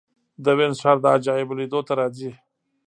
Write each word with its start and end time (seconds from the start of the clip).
د 0.43 0.45
وینز 0.57 0.77
ښار 0.83 0.97
د 1.01 1.05
عجایبو 1.15 1.57
لیدو 1.59 1.79
ته 1.87 1.93
راځي. 1.99 2.31